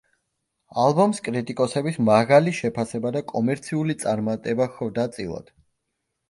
ალბომს 0.83 1.19
კრიტიკოსების 1.27 1.99
მაღალი 2.07 2.53
შეფასება 2.61 3.11
და 3.19 3.21
კომერციული 3.33 3.97
წარმატება 4.05 4.69
ხვდა 4.79 5.07
წილად. 5.19 5.55